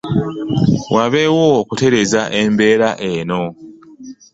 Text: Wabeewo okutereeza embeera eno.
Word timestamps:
Wabeewo 0.95 1.43
okutereeza 1.61 2.21
embeera 2.41 2.89
eno. 3.13 3.41